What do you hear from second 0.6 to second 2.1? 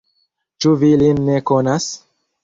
Ĉu vi lin ne konas?